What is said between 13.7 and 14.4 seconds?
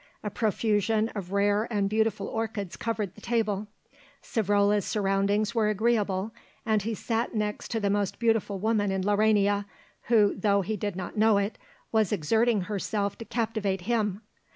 him.